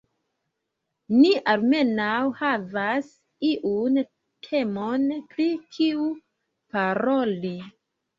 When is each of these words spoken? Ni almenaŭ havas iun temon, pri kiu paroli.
Ni 1.15 1.33
almenaŭ 1.51 2.15
havas 2.39 3.11
iun 3.49 3.99
temon, 4.47 5.05
pri 5.35 5.47
kiu 5.77 6.07
paroli. 6.77 7.53